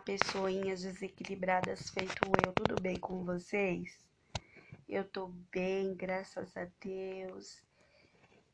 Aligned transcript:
pessoinhas 0.00 0.82
desequilibradas 0.82 1.90
feito 1.90 2.22
eu, 2.44 2.52
tudo 2.52 2.80
bem 2.80 2.98
com 2.98 3.24
vocês? 3.24 3.98
Eu 4.88 5.04
tô 5.04 5.28
bem, 5.52 5.94
graças 5.94 6.56
a 6.56 6.66
Deus. 6.80 7.62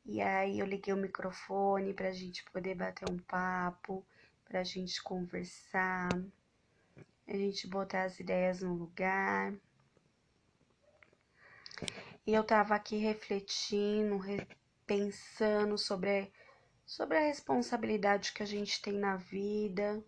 E 0.05 0.21
aí 0.21 0.59
eu 0.59 0.67
liguei 0.67 0.93
o 0.93 0.97
microfone 0.97 1.95
pra 1.95 2.13
gente 2.13 2.45
poder 2.51 2.75
bater 2.75 3.09
um 3.09 3.19
papo, 3.19 4.05
pra 4.45 4.65
gente 4.65 5.03
conversar, 5.03 6.09
a 7.27 7.33
gente 7.33 7.67
botar 7.69 8.03
as 8.05 8.19
ideias 8.19 8.61
no 8.61 8.75
lugar. 8.75 9.55
E 12.27 12.35
eu 12.35 12.43
tava 12.43 12.75
aqui 12.75 12.97
refletindo, 12.97 14.21
pensando 14.85 15.79
sobre, 15.79 16.33
sobre 16.85 17.19
a 17.19 17.27
responsabilidade 17.27 18.33
que 18.33 18.43
a 18.43 18.47
gente 18.47 18.83
tem 18.83 18.95
na 18.95 19.17
vida 19.17 20.05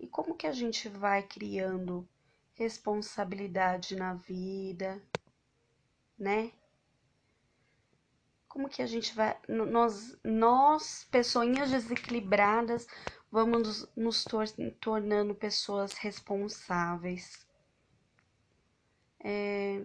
e 0.00 0.06
como 0.06 0.34
que 0.34 0.46
a 0.46 0.52
gente 0.52 0.88
vai 0.88 1.22
criando 1.22 2.08
responsabilidade 2.54 3.94
na 3.94 4.14
vida, 4.14 5.00
né? 6.18 6.52
Como 8.48 8.68
que 8.68 8.82
a 8.82 8.86
gente 8.86 9.14
vai. 9.14 9.38
Nós, 9.46 10.18
nós 10.24 11.06
pessoinhas 11.10 11.70
desequilibradas, 11.70 12.86
vamos 13.30 13.88
nos, 13.94 14.24
tor 14.24 14.46
tornando 14.80 15.34
pessoas 15.34 15.92
responsáveis. 15.92 17.46
É, 19.22 19.84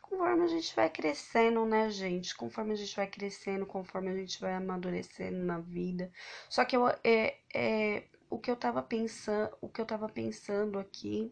conforme 0.00 0.44
a 0.44 0.48
gente 0.48 0.74
vai 0.74 0.90
crescendo, 0.90 1.64
né, 1.66 1.90
gente? 1.90 2.34
Conforme 2.34 2.72
a 2.72 2.76
gente 2.76 2.96
vai 2.96 3.06
crescendo, 3.06 3.66
conforme 3.66 4.10
a 4.10 4.16
gente 4.16 4.40
vai 4.40 4.54
amadurecendo 4.54 5.38
na 5.44 5.58
vida. 5.58 6.10
Só 6.48 6.64
que 6.64 6.76
eu, 6.76 6.88
é, 7.04 7.38
é, 7.54 8.04
o 8.32 8.38
que 8.38 8.50
eu 8.50 8.56
tava 8.56 8.82
pensando, 8.82 9.54
o 9.60 9.68
que 9.68 9.78
eu 9.78 9.84
tava 9.84 10.08
pensando 10.08 10.78
aqui, 10.78 11.30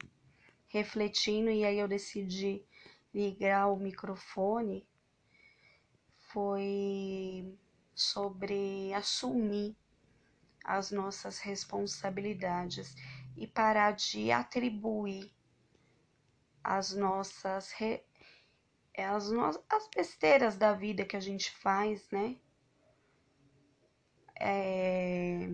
refletindo, 0.69 1.51
e 1.51 1.65
aí 1.65 1.79
eu 1.79 1.89
decidi 1.89 2.63
ligar 3.13 3.69
o 3.69 3.77
microfone, 3.79 4.87
foi 6.31 7.59
sobre 7.95 8.93
assumir 8.93 9.75
as 10.63 10.91
nossas 10.91 11.39
responsabilidades 11.39 12.95
e 13.35 13.47
parar 13.47 13.93
de 13.93 14.31
atribuir 14.31 15.33
as 16.63 16.93
nossas 16.93 17.73
re... 17.73 18.05
as, 18.95 19.31
no... 19.31 19.47
as 19.47 19.89
besteiras 19.97 20.55
da 20.55 20.75
vida 20.75 21.07
que 21.07 21.17
a 21.17 21.21
gente 21.21 21.51
faz, 21.51 22.07
né? 22.11 22.37
É... 24.39 25.49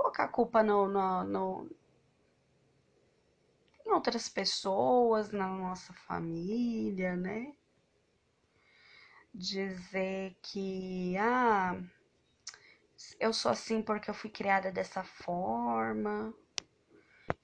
Colocar 0.00 0.24
a 0.24 0.28
culpa 0.28 0.62
no, 0.62 0.88
no, 0.88 1.24
no, 1.24 1.70
em 3.84 3.90
outras 3.90 4.30
pessoas, 4.30 5.30
na 5.30 5.46
nossa 5.46 5.92
família, 5.92 7.14
né? 7.14 7.54
Dizer 9.34 10.38
que, 10.40 11.18
ah, 11.18 11.78
eu 13.20 13.34
sou 13.34 13.50
assim 13.52 13.82
porque 13.82 14.08
eu 14.08 14.14
fui 14.14 14.30
criada 14.30 14.72
dessa 14.72 15.04
forma, 15.04 16.32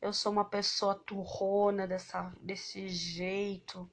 eu 0.01 0.15
sou 0.15 0.33
uma 0.33 0.47
pessoa 0.47 0.95
turrona 0.95 1.87
dessa, 1.87 2.35
desse 2.41 2.89
jeito, 2.89 3.87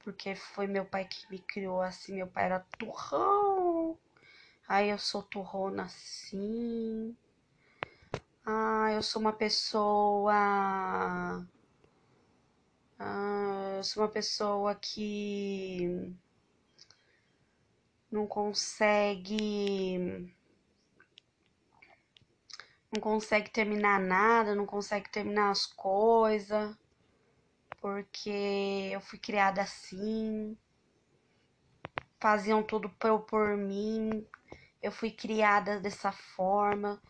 porque 0.00 0.34
foi 0.34 0.66
meu 0.66 0.84
pai 0.84 1.06
que 1.06 1.26
me 1.30 1.38
criou 1.38 1.80
assim, 1.80 2.16
meu 2.16 2.26
pai 2.26 2.44
era 2.44 2.60
turrão, 2.78 3.98
aí 4.68 4.90
eu 4.90 4.98
sou 4.98 5.22
turrona 5.22 5.84
assim. 5.84 7.16
Ah, 8.46 8.90
eu 8.92 9.02
sou 9.02 9.20
uma 9.22 9.32
pessoa. 9.32 10.32
Ah, 12.98 13.74
eu 13.76 13.84
sou 13.84 14.02
uma 14.02 14.08
pessoa 14.10 14.74
que 14.74 16.14
não 18.10 18.26
consegue. 18.26 19.98
Não 22.92 23.00
consegue 23.00 23.50
terminar 23.50 23.98
nada, 24.00 24.54
não 24.54 24.66
consegue 24.66 25.10
terminar 25.10 25.50
as 25.50 25.66
coisas, 25.66 26.76
porque 27.80 28.90
eu 28.92 29.00
fui 29.00 29.18
criada 29.18 29.62
assim. 29.62 30.56
Faziam 32.20 32.62
tudo 32.62 32.88
por, 32.90 33.20
por 33.22 33.56
mim, 33.56 34.26
eu 34.82 34.92
fui 34.92 35.10
criada 35.10 35.80
dessa 35.80 36.12
forma. 36.12 37.00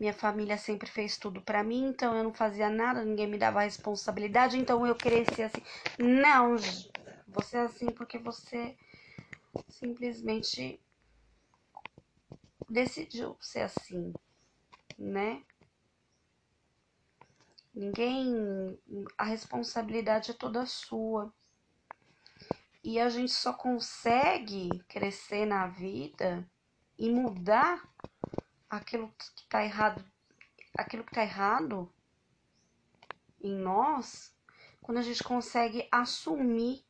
Minha 0.00 0.14
família 0.14 0.56
sempre 0.56 0.88
fez 0.90 1.18
tudo 1.18 1.42
para 1.42 1.62
mim, 1.62 1.88
então 1.88 2.16
eu 2.16 2.24
não 2.24 2.32
fazia 2.32 2.70
nada, 2.70 3.04
ninguém 3.04 3.26
me 3.26 3.36
dava 3.36 3.60
responsabilidade, 3.60 4.56
então 4.56 4.86
eu 4.86 4.94
cresci 4.94 5.42
assim. 5.42 5.62
Não, 5.98 6.56
você 7.28 7.58
é 7.58 7.60
assim 7.60 7.92
porque 7.92 8.18
você 8.18 8.78
simplesmente 9.68 10.80
decidiu 12.66 13.36
ser 13.42 13.60
assim, 13.60 14.16
né? 14.98 15.42
Ninguém. 17.74 18.78
A 19.18 19.24
responsabilidade 19.24 20.30
é 20.30 20.34
toda 20.34 20.64
sua. 20.64 21.30
E 22.82 22.98
a 22.98 23.10
gente 23.10 23.32
só 23.32 23.52
consegue 23.52 24.82
crescer 24.88 25.44
na 25.44 25.66
vida 25.66 26.50
e 26.98 27.10
mudar 27.10 27.86
aquilo 28.70 29.12
que 29.18 29.48
tá 29.48 29.64
errado, 29.64 30.04
aquilo 30.78 31.02
que 31.02 31.12
tá 31.12 31.22
errado 31.22 31.92
em 33.42 33.54
nós, 33.54 34.32
quando 34.80 34.98
a 34.98 35.02
gente 35.02 35.24
consegue 35.24 35.88
assumir 35.90 36.84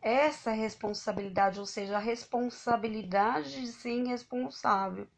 essa 0.00 0.52
responsabilidade, 0.52 1.58
ou 1.58 1.66
seja, 1.66 1.96
a 1.96 2.00
responsabilidade 2.00 3.60
de 3.60 3.72
ser 3.72 3.90
irresponsável. 3.90 5.08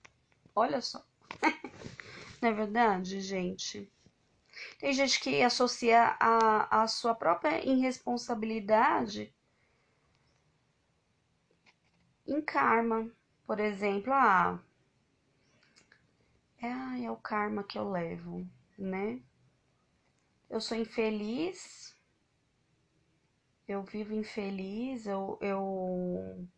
Olha 0.55 0.81
só. 0.81 1.05
Não 2.41 2.49
é 2.49 2.53
verdade, 2.53 3.21
gente? 3.21 3.93
Tem 4.79 4.93
gente 4.93 5.21
que 5.21 5.43
associa 5.43 6.17
a, 6.19 6.83
a 6.83 6.87
sua 6.87 7.15
própria 7.15 7.65
irresponsabilidade 7.65 9.35
em 12.27 12.41
karma. 12.41 13.11
Por 13.47 13.61
exemplo, 13.61 14.13
ah, 14.13 14.61
é, 16.61 17.05
é 17.05 17.11
o 17.11 17.17
karma 17.17 17.63
que 17.63 17.79
eu 17.79 17.91
levo, 17.91 18.47
né? 18.77 19.21
Eu 20.51 20.61
sou 20.61 20.77
infeliz, 20.77 21.95
eu 23.67 23.83
vivo 23.83 24.15
infeliz, 24.15 25.07
eu, 25.07 25.39
eu 25.41 26.49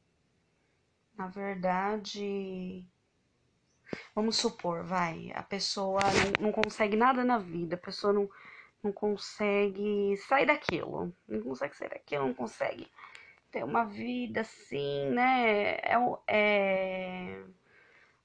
na 1.17 1.27
verdade, 1.29 2.87
vamos 4.15 4.37
supor, 4.37 4.85
vai, 4.85 5.33
a 5.35 5.43
pessoa 5.43 6.01
não, 6.39 6.47
não 6.47 6.53
consegue 6.53 6.97
nada 6.97 7.25
na 7.25 7.39
vida, 7.39 7.75
a 7.75 7.79
pessoa 7.79 8.13
não, 8.13 8.31
não 8.83 8.93
consegue 8.93 10.17
sair 10.29 10.47
daquilo, 10.47 11.13
não 11.29 11.43
consegue 11.43 11.77
sair 11.77 11.91
daquilo, 11.91 12.27
não 12.27 12.35
consegue 12.35 12.89
ter 13.51 13.65
uma 13.65 13.85
vida 13.85 14.43
assim, 14.43 15.11
né? 15.11 15.75
É, 15.83 15.97
é 16.29 17.45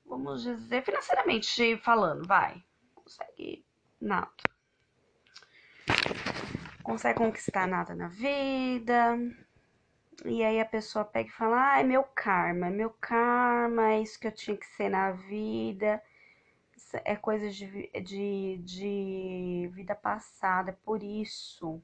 vamos 0.06 0.44
dizer, 0.44 0.84
financeiramente 0.84 1.78
falando, 1.78 2.28
vai, 2.28 2.64
consegue 2.94 3.66
nada. 4.00 4.32
Consegue 6.84 7.18
conquistar 7.18 7.68
nada 7.68 7.96
na 7.96 8.08
vida. 8.08 9.18
E 10.24 10.44
aí 10.44 10.60
a 10.60 10.66
pessoa 10.66 11.04
pega 11.04 11.30
e 11.30 11.32
fala: 11.32 11.74
Ah, 11.74 11.80
é 11.80 11.84
meu 11.84 12.04
karma, 12.04 12.70
meu 12.70 12.92
karma, 13.02 13.92
é 13.92 14.02
isso 14.02 14.20
que 14.20 14.28
eu 14.28 14.32
tinha 14.32 14.56
que 14.56 14.66
ser 14.68 14.90
na 14.90 15.12
vida. 15.12 16.02
É 17.04 17.16
coisa 17.16 17.50
de, 17.50 17.90
de, 18.02 18.58
de 18.64 19.70
vida 19.74 19.96
passada, 19.96 20.70
é 20.72 20.78
por 20.86 21.04
isso. 21.04 21.82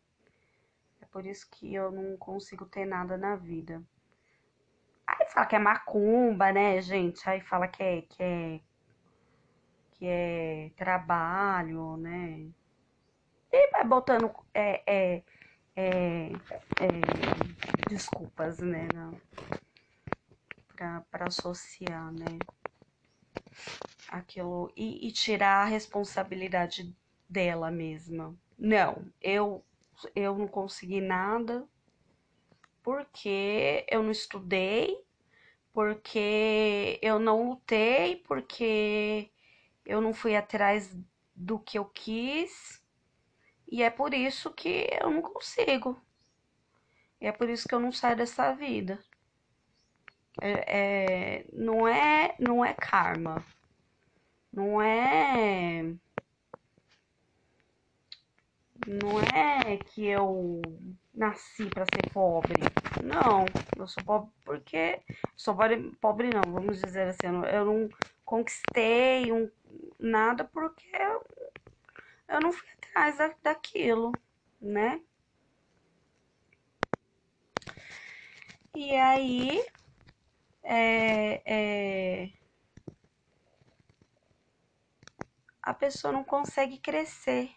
É 1.01 1.05
por 1.05 1.25
isso 1.25 1.49
que 1.51 1.73
eu 1.73 1.91
não 1.91 2.15
consigo 2.17 2.65
ter 2.65 2.85
nada 2.85 3.17
na 3.17 3.35
vida. 3.35 3.83
Aí 5.19 5.27
fala 5.29 5.45
que 5.47 5.55
é 5.55 5.59
macumba, 5.59 6.51
né, 6.51 6.81
gente? 6.81 7.27
Aí 7.29 7.41
fala 7.41 7.67
que 7.67 7.83
é, 7.83 8.01
que 8.03 8.23
é, 8.23 8.61
que 9.91 10.05
é 10.07 10.69
trabalho, 10.75 11.97
né? 11.97 12.51
E 13.51 13.71
vai 13.71 13.83
botando 13.85 14.31
é, 14.53 14.83
é, 15.17 15.23
é, 15.75 16.33
é 16.79 17.35
desculpas, 17.87 18.59
né? 18.61 18.89
Pra, 20.75 21.01
pra 21.09 21.25
associar, 21.27 22.11
né? 22.13 22.41
Aquilo 24.09 24.71
e, 24.75 25.07
e 25.07 25.11
tirar 25.11 25.61
a 25.63 25.65
responsabilidade 25.65 26.95
dela 27.29 27.71
mesma. 27.71 28.37
Não, 28.57 29.05
eu 29.21 29.65
eu 30.15 30.37
não 30.37 30.47
consegui 30.47 30.99
nada 30.99 31.67
porque 32.83 33.85
eu 33.89 34.03
não 34.03 34.11
estudei, 34.11 34.97
porque 35.73 36.99
eu 37.01 37.19
não 37.19 37.49
lutei, 37.49 38.17
porque 38.27 39.31
eu 39.85 40.01
não 40.01 40.13
fui 40.13 40.35
atrás 40.35 40.95
do 41.35 41.59
que 41.59 41.77
eu 41.77 41.85
quis. 41.85 42.81
E 43.71 43.83
é 43.83 43.89
por 43.89 44.13
isso 44.13 44.51
que 44.51 44.87
eu 45.01 45.09
não 45.09 45.21
consigo. 45.21 45.99
E 47.21 47.27
é 47.27 47.31
por 47.31 47.49
isso 47.49 47.67
que 47.67 47.75
eu 47.75 47.79
não 47.79 47.91
saio 47.91 48.17
dessa 48.17 48.53
vida. 48.53 48.99
É, 50.41 51.39
é, 51.39 51.45
não 51.53 51.87
é 51.87 52.35
não 52.39 52.65
é 52.65 52.73
karma. 52.73 53.45
Não 54.51 54.81
é 54.81 55.83
não 58.87 59.19
é 59.21 59.77
que 59.77 60.05
eu 60.05 60.61
nasci 61.21 61.69
para 61.69 61.85
ser 61.85 62.11
pobre. 62.11 62.55
Não, 63.03 63.45
eu 63.77 63.87
sou 63.87 64.03
pobre 64.03 64.31
porque 64.43 64.99
sou 65.37 65.55
pobre, 65.55 65.91
pobre 66.01 66.31
não, 66.31 66.51
vamos 66.51 66.79
dizer 66.79 67.09
assim, 67.09 67.27
eu 67.27 67.65
não 67.65 67.89
conquistei 68.25 69.31
um, 69.31 69.49
nada 69.99 70.43
porque 70.45 70.87
eu, 70.95 71.23
eu 72.27 72.41
não 72.41 72.51
fui 72.51 72.67
atrás 72.71 73.17
da, 73.17 73.35
daquilo, 73.43 74.11
né? 74.59 74.99
E 78.73 78.95
aí, 78.95 79.63
é, 80.63 81.41
é, 81.45 82.29
a 85.61 85.73
pessoa 85.73 86.11
não 86.11 86.23
consegue 86.23 86.79
crescer. 86.79 87.51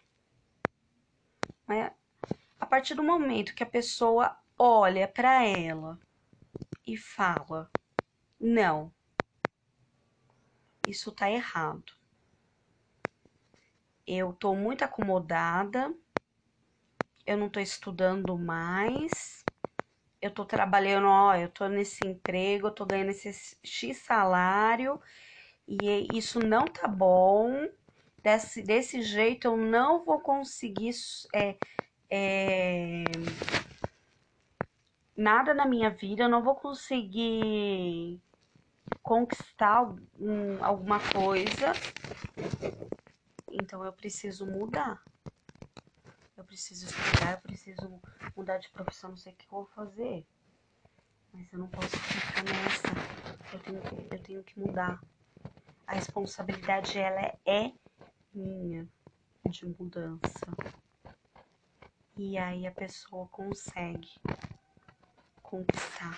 Mas 1.67 1.93
a 2.64 2.66
partir 2.66 2.94
do 2.94 3.02
momento 3.02 3.55
que 3.55 3.62
a 3.62 3.66
pessoa 3.66 4.37
olha 4.58 5.06
para 5.06 5.44
ela 5.44 6.00
e 6.87 6.96
fala: 6.96 7.70
não, 8.40 8.94
isso 10.84 11.11
tá 11.12 11.28
errado. 11.31 11.93
Eu 14.06 14.32
tô 14.32 14.55
muito 14.55 14.82
acomodada, 14.82 15.94
eu 17.26 17.37
não 17.37 17.49
tô 17.50 17.61
estudando 17.61 18.38
mais, 18.38 19.46
eu 20.20 20.32
tô 20.32 20.44
trabalhando, 20.46 21.06
ó, 21.08 21.34
eu 21.37 21.50
tô 21.50 21.69
nesse 21.69 22.06
emprego, 22.06 22.69
eu 22.69 22.72
tô 22.75 22.87
ganhando 22.87 23.10
esse 23.10 23.58
X 23.64 23.99
salário 23.99 25.00
e 25.69 26.17
isso 26.19 26.40
não 26.40 26.72
tá 26.72 26.88
bom. 26.88 27.69
Desse, 28.22 28.62
desse 28.62 29.02
jeito 29.02 29.46
eu 29.49 29.56
não 29.56 30.05
vou 30.05 30.20
conseguir 30.20 30.93
é, 31.34 31.58
é, 32.10 33.04
nada 35.16 35.54
na 35.54 35.66
minha 35.66 35.90
vida, 35.90 36.24
eu 36.24 36.28
não 36.28 36.42
vou 36.42 36.54
conseguir 36.54 38.20
conquistar 39.02 39.82
um, 40.18 40.62
alguma 40.64 40.98
coisa. 41.12 41.72
Então 43.50 43.84
eu 43.84 43.92
preciso 43.92 44.46
mudar. 44.46 45.02
Eu 46.36 46.44
preciso 46.44 46.86
estudar, 46.86 47.32
eu 47.32 47.38
preciso 47.38 48.02
mudar 48.36 48.58
de 48.58 48.68
profissão, 48.70 49.10
não 49.10 49.16
sei 49.16 49.32
o 49.32 49.36
que 49.36 49.44
eu 49.44 49.50
vou 49.50 49.66
fazer. 49.66 50.26
Mas 51.32 51.52
eu 51.52 51.58
não 51.58 51.68
posso 51.68 51.88
ficar 51.88 52.42
nessa. 52.42 53.52
Eu 53.52 53.60
tenho 53.60 54.08
eu 54.12 54.22
tenho 54.22 54.44
que 54.44 54.58
mudar. 54.58 55.00
A 55.86 55.94
responsabilidade, 55.94 56.98
ela 56.98 57.38
é 57.44 57.72
minha 58.32 58.88
de 59.50 59.66
mudança. 59.66 60.46
E 62.16 62.38
aí 62.38 62.64
a 62.64 62.70
pessoa 62.70 63.26
consegue 63.26 64.08
conquistar. 65.43 66.16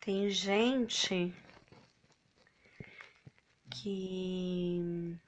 Tem 0.00 0.28
gente 0.28 1.34
que 3.70 5.18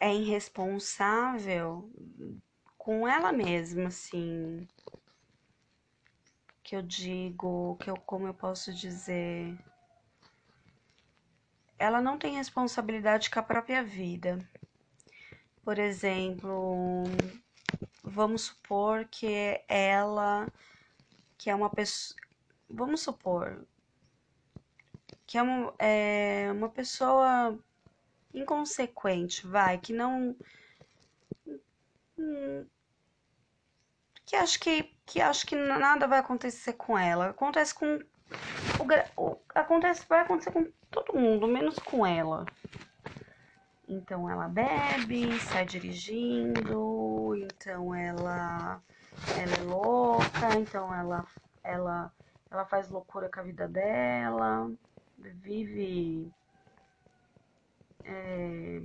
é 0.00 0.12
irresponsável 0.12 1.88
com 2.76 3.06
ela 3.06 3.30
mesma, 3.30 3.88
assim. 3.88 4.66
Que 6.64 6.74
eu 6.74 6.82
digo, 6.82 7.76
que 7.76 7.88
eu, 7.88 7.96
como 7.96 8.26
eu 8.26 8.34
posso 8.34 8.72
dizer, 8.74 9.56
ela 11.78 12.00
não 12.00 12.18
tem 12.18 12.36
responsabilidade 12.36 13.30
com 13.30 13.38
a 13.38 13.42
própria 13.42 13.82
vida. 13.82 14.38
Por 15.64 15.78
exemplo, 15.78 17.04
vamos 18.02 18.42
supor 18.42 19.06
que 19.10 19.60
ela, 19.68 20.48
que 21.36 21.50
é 21.50 21.54
uma 21.54 21.70
pessoa, 21.70 22.16
vamos 22.68 23.00
supor 23.00 23.66
que 25.26 25.36
é 25.38 25.42
uma, 25.42 25.74
é 25.78 26.48
uma 26.52 26.68
pessoa 26.68 27.58
inconsequente, 28.32 29.46
vai, 29.46 29.78
que 29.78 29.92
não 29.92 30.36
que 34.24 34.36
acho 34.36 34.60
que 34.60 34.96
que 35.06 35.20
acho 35.20 35.46
que 35.46 35.54
nada 35.54 36.06
vai 36.08 36.18
acontecer 36.18 36.72
com 36.74 36.98
ela. 36.98 37.30
Acontece 37.30 37.74
com 37.74 38.00
o, 39.16 39.22
o, 39.22 39.38
acontece 39.54 40.04
vai 40.08 40.20
acontecer 40.20 40.50
com 40.50 40.66
todo 40.90 41.18
mundo, 41.18 41.46
menos 41.46 41.78
com 41.78 42.06
ela. 42.06 42.44
Então 43.88 44.28
ela 44.28 44.48
bebe, 44.48 45.38
sai 45.38 45.64
dirigindo, 45.64 47.34
então 47.36 47.94
ela 47.94 48.82
ela 49.36 49.54
é 49.54 49.62
louca, 49.62 50.58
então 50.58 50.92
ela 50.92 51.24
ela 51.62 52.12
ela 52.50 52.64
faz 52.66 52.88
loucura 52.90 53.28
com 53.28 53.40
a 53.40 53.44
vida 53.44 53.68
dela, 53.68 54.70
vive 55.18 56.32
é, 58.04 58.80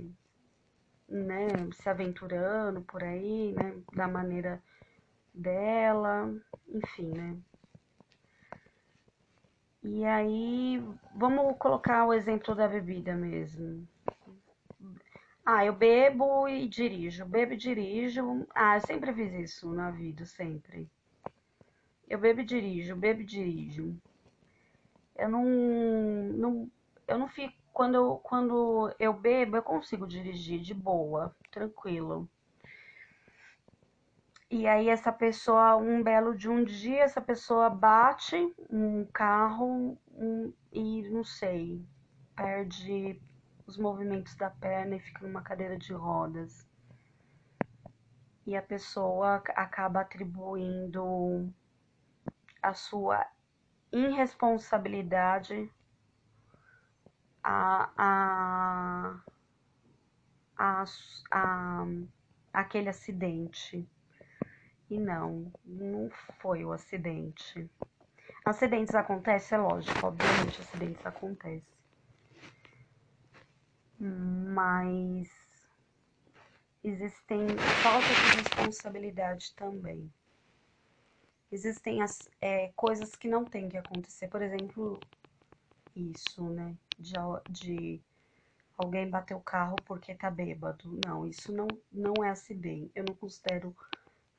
né, 1.08 1.48
se 1.72 1.88
aventurando 1.88 2.82
por 2.82 3.02
aí, 3.02 3.52
né, 3.54 3.74
da 3.94 4.08
maneira 4.08 4.62
dela, 5.34 6.32
enfim, 6.68 7.10
né. 7.12 7.36
E 9.84 10.04
aí, 10.04 10.80
vamos 11.16 11.56
colocar 11.58 12.06
o 12.06 12.12
exemplo 12.14 12.54
da 12.54 12.68
bebida 12.68 13.14
mesmo. 13.14 13.86
Ah, 15.44 15.64
eu 15.64 15.72
bebo 15.72 16.48
e 16.48 16.68
dirijo, 16.68 17.26
bebo 17.26 17.54
e 17.54 17.56
dirijo. 17.56 18.46
Ah, 18.54 18.76
eu 18.76 18.80
sempre 18.80 19.12
fiz 19.12 19.32
isso 19.34 19.72
na 19.72 19.90
vida, 19.90 20.24
sempre. 20.24 20.88
Eu 22.08 22.18
bebo 22.18 22.40
e 22.40 22.44
dirijo, 22.44 22.94
bebo 22.94 23.22
e 23.22 23.24
dirijo. 23.24 23.96
Eu 25.16 25.28
não, 25.28 25.44
não 25.44 26.70
eu 27.08 27.18
não 27.18 27.28
fico 27.28 27.54
quando 27.72 27.94
eu, 27.96 28.16
quando 28.18 28.94
eu 29.00 29.12
bebo, 29.12 29.56
eu 29.56 29.62
consigo 29.62 30.06
dirigir 30.06 30.60
de 30.60 30.74
boa, 30.74 31.34
tranquilo. 31.50 32.28
E 34.52 34.66
aí 34.68 34.90
essa 34.90 35.10
pessoa, 35.10 35.76
um 35.76 36.02
belo 36.02 36.36
de 36.36 36.46
um 36.46 36.62
dia, 36.62 37.04
essa 37.04 37.22
pessoa 37.22 37.70
bate 37.70 38.36
um 38.68 39.06
carro 39.06 39.98
um, 40.10 40.52
e 40.70 41.08
não 41.08 41.24
sei, 41.24 41.82
perde 42.36 43.18
os 43.66 43.78
movimentos 43.78 44.36
da 44.36 44.50
perna 44.50 44.96
e 44.96 45.00
fica 45.00 45.26
numa 45.26 45.40
cadeira 45.40 45.78
de 45.78 45.94
rodas. 45.94 46.68
E 48.46 48.54
a 48.54 48.60
pessoa 48.60 49.42
acaba 49.56 50.02
atribuindo 50.02 51.50
a 52.62 52.74
sua 52.74 53.26
irresponsabilidade 53.90 55.72
a, 57.42 57.90
a, 57.96 59.22
a, 60.58 60.84
a, 61.30 61.86
aquele 62.52 62.90
acidente. 62.90 63.88
E 64.92 64.98
não, 64.98 65.50
não 65.64 66.10
foi 66.38 66.66
o 66.66 66.70
acidente. 66.70 67.66
Acidentes 68.44 68.94
acontecem, 68.94 69.56
é 69.56 69.60
lógico, 69.62 70.06
obviamente 70.06 70.60
acidentes 70.60 71.06
acontecem. 71.06 71.64
Mas 73.98 75.30
existem 76.84 77.48
falta 77.82 78.06
de 78.06 78.36
responsabilidade 78.36 79.54
também. 79.54 80.12
Existem 81.50 82.02
as 82.02 82.28
é, 82.38 82.70
coisas 82.76 83.16
que 83.16 83.28
não 83.28 83.46
tem 83.46 83.70
que 83.70 83.78
acontecer. 83.78 84.28
Por 84.28 84.42
exemplo, 84.42 85.00
isso, 85.96 86.50
né? 86.50 86.76
De, 86.98 87.14
de 87.48 88.02
alguém 88.76 89.08
bater 89.08 89.34
o 89.34 89.40
carro 89.40 89.76
porque 89.86 90.14
tá 90.14 90.30
bêbado. 90.30 91.00
Não, 91.06 91.26
isso 91.26 91.50
não, 91.50 91.66
não 91.90 92.22
é 92.22 92.28
acidente. 92.28 92.92
Eu 92.94 93.06
não 93.08 93.14
considero 93.14 93.74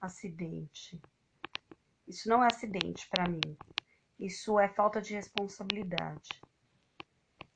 acidente. 0.05 1.01
Isso 2.07 2.29
não 2.29 2.43
é 2.43 2.47
acidente 2.47 3.07
para 3.09 3.27
mim. 3.27 3.57
Isso 4.19 4.59
é 4.59 4.67
falta 4.67 5.01
de 5.01 5.13
responsabilidade. 5.13 6.29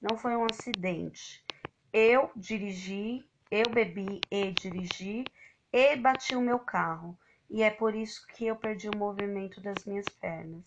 Não 0.01 0.17
foi 0.17 0.35
um 0.35 0.45
acidente. 0.49 1.43
Eu 1.91 2.31
dirigi 2.35 3.27
eu 3.49 3.69
bebi 3.73 4.19
e 4.29 4.51
dirigi 4.51 5.23
e 5.71 5.95
bati 5.95 6.35
o 6.35 6.41
meu 6.41 6.59
carro. 6.59 7.17
E 7.49 7.63
é 7.63 7.71
por 7.71 7.95
isso 7.95 8.27
que 8.27 8.45
eu 8.45 8.57
perdi 8.57 8.89
o 8.89 8.97
movimento 8.97 9.61
das 9.61 9.85
minhas 9.85 10.07
pernas. 10.19 10.65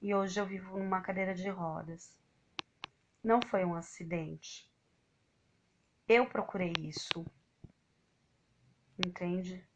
E 0.00 0.14
hoje 0.14 0.38
eu 0.38 0.44
vivo 0.44 0.78
numa 0.78 1.00
cadeira 1.00 1.34
de 1.34 1.48
rodas. 1.48 2.14
Não 3.24 3.40
foi 3.40 3.64
um 3.64 3.74
acidente. 3.74 4.70
Eu 6.06 6.26
procurei 6.26 6.74
isso. 6.78 7.24
Entende? 8.98 9.66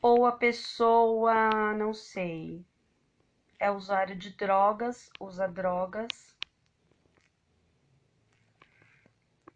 Ou 0.00 0.26
a 0.26 0.32
pessoa, 0.32 1.74
não 1.74 1.92
sei, 1.92 2.64
é 3.58 3.70
usuário 3.70 4.16
de 4.16 4.30
drogas, 4.30 5.10
usa 5.20 5.46
drogas. 5.48 6.36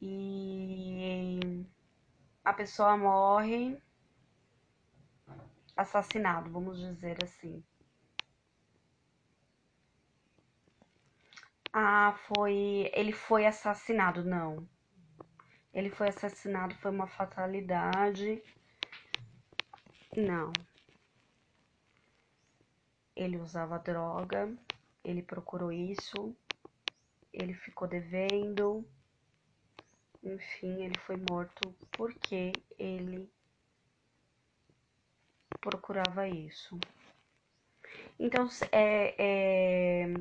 E 0.02 1.38
a 2.44 2.52
pessoa 2.52 2.96
morre 2.96 3.80
assassinado, 5.76 6.50
vamos 6.50 6.78
dizer 6.78 7.18
assim. 7.22 7.62
Ah, 11.72 12.14
foi. 12.26 12.90
Ele 12.92 13.12
foi 13.12 13.46
assassinado, 13.46 14.24
não. 14.24 14.66
Ele 15.72 15.90
foi 15.90 16.08
assassinado, 16.08 16.74
foi 16.76 16.90
uma 16.90 17.06
fatalidade. 17.06 18.42
Não. 20.16 20.52
Ele 23.14 23.36
usava 23.36 23.78
droga, 23.78 24.52
ele 25.04 25.22
procurou 25.22 25.70
isso, 25.70 26.34
ele 27.32 27.54
ficou 27.54 27.86
devendo. 27.86 28.84
Enfim, 30.22 30.82
ele 30.82 30.98
foi 30.98 31.16
morto 31.30 31.74
porque 31.92 32.52
ele 32.78 33.30
procurava 35.60 36.28
isso. 36.28 36.78
Então, 38.18 38.48
é, 38.70 39.14
é, 39.18 40.14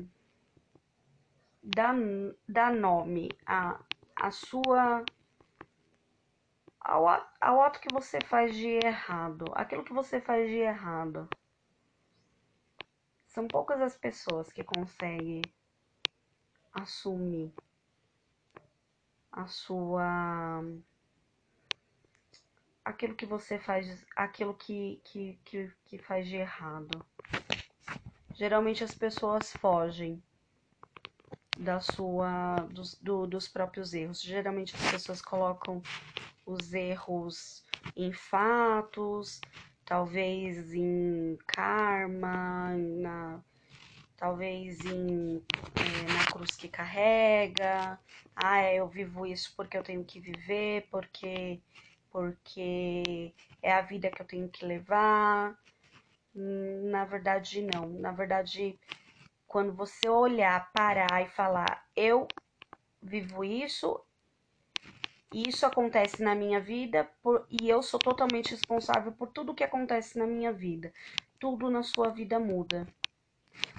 dá, 1.62 1.94
dá 2.48 2.72
nome 2.72 3.28
a, 3.46 3.80
a 4.16 4.30
sua. 4.30 5.04
Ao, 6.90 7.06
ao 7.40 7.62
ato 7.62 7.78
que 7.78 7.86
você 7.92 8.18
faz 8.20 8.52
de 8.56 8.66
errado, 8.66 9.44
aquilo 9.54 9.84
que 9.84 9.92
você 9.92 10.20
faz 10.20 10.48
de 10.48 10.56
errado. 10.56 11.28
São 13.28 13.46
poucas 13.46 13.80
as 13.80 13.96
pessoas 13.96 14.50
que 14.50 14.64
conseguem 14.64 15.40
assumir 16.72 17.54
a 19.30 19.46
sua 19.46 20.60
aquilo 22.84 23.14
que 23.14 23.24
você 23.24 23.56
faz, 23.56 24.04
aquilo 24.16 24.52
que, 24.52 25.00
que, 25.04 25.38
que, 25.44 25.72
que 25.84 25.98
faz 25.98 26.26
de 26.26 26.38
errado. 26.38 27.06
Geralmente 28.34 28.82
as 28.82 28.92
pessoas 28.92 29.52
fogem 29.52 30.20
da 31.56 31.78
sua 31.78 32.56
dos, 32.72 32.96
do, 32.96 33.28
dos 33.28 33.46
próprios 33.46 33.94
erros. 33.94 34.20
Geralmente 34.20 34.74
as 34.74 34.90
pessoas 34.90 35.22
colocam 35.22 35.80
os 36.50 36.72
erros 36.72 37.64
em 37.96 38.12
fatos, 38.12 39.40
talvez 39.84 40.74
em 40.74 41.38
karma, 41.46 42.76
na, 42.76 43.40
talvez 44.16 44.84
em 44.84 45.42
é, 45.76 46.12
na 46.12 46.24
cruz 46.32 46.56
que 46.56 46.68
carrega. 46.68 47.98
Ah, 48.34 48.58
é, 48.58 48.76
eu 48.76 48.88
vivo 48.88 49.26
isso 49.26 49.52
porque 49.56 49.76
eu 49.76 49.82
tenho 49.82 50.04
que 50.04 50.20
viver, 50.20 50.86
porque 50.90 51.60
porque 52.10 53.32
é 53.62 53.72
a 53.72 53.82
vida 53.82 54.10
que 54.10 54.20
eu 54.20 54.26
tenho 54.26 54.48
que 54.48 54.64
levar. 54.64 55.56
Na 56.34 57.04
verdade, 57.04 57.62
não. 57.62 57.88
Na 57.88 58.10
verdade, 58.10 58.78
quando 59.46 59.72
você 59.72 60.08
olhar, 60.08 60.72
parar 60.72 61.22
e 61.22 61.28
falar, 61.28 61.86
eu 61.94 62.26
vivo 63.02 63.44
isso, 63.44 64.00
isso 65.32 65.64
acontece 65.64 66.22
na 66.22 66.34
minha 66.34 66.60
vida 66.60 67.08
por, 67.22 67.46
e 67.48 67.68
eu 67.68 67.82
sou 67.82 68.00
totalmente 68.00 68.50
responsável 68.50 69.12
por 69.12 69.28
tudo 69.28 69.54
que 69.54 69.62
acontece 69.62 70.18
na 70.18 70.26
minha 70.26 70.52
vida. 70.52 70.92
Tudo 71.38 71.70
na 71.70 71.82
sua 71.82 72.08
vida 72.08 72.38
muda. 72.38 72.86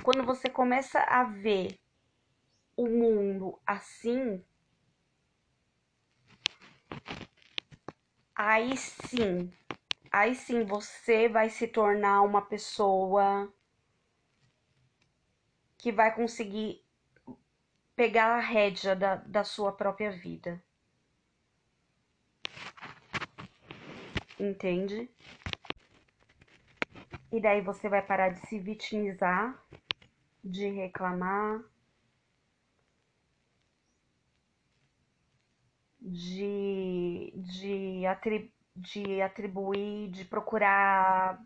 Quando 0.03 0.23
você 0.23 0.49
começa 0.49 0.99
a 1.01 1.23
ver 1.23 1.77
o 2.75 2.87
mundo 2.87 3.59
assim, 3.65 4.43
aí 8.33 8.75
sim, 8.77 9.51
aí 10.11 10.33
sim 10.33 10.63
você 10.63 11.27
vai 11.27 11.49
se 11.49 11.67
tornar 11.67 12.21
uma 12.21 12.41
pessoa 12.41 13.51
que 15.77 15.91
vai 15.91 16.15
conseguir 16.15 16.83
pegar 17.95 18.37
a 18.37 18.39
rédea 18.39 18.95
da, 18.95 19.15
da 19.15 19.43
sua 19.43 19.71
própria 19.71 20.11
vida. 20.11 20.63
Entende? 24.41 25.07
E 27.31 27.39
daí 27.39 27.61
você 27.61 27.87
vai 27.87 28.01
parar 28.01 28.29
de 28.29 28.39
se 28.47 28.57
vitimizar, 28.57 29.63
de 30.43 30.67
reclamar, 30.67 31.63
de, 36.01 37.31
de, 37.35 38.01
de 38.75 39.21
atribuir, 39.21 40.09
de 40.09 40.25
procurar 40.25 41.39